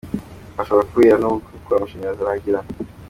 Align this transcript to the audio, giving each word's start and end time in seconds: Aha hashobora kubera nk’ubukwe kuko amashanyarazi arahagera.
Aha 0.51 0.55
hashobora 0.57 0.89
kubera 0.91 1.17
nk’ubukwe 1.19 1.47
kuko 1.53 1.69
amashanyarazi 1.71 2.21
arahagera. 2.21 2.59